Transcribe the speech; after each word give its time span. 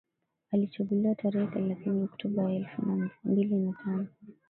Alichaguliwa 0.51 1.15
tarehe 1.15 1.47
thelathini 1.47 2.03
Oktoba 2.03 2.43
ya 2.43 2.55
elfu 2.59 3.09
mbili 3.23 3.55
na 3.55 3.73
tano 3.85 4.07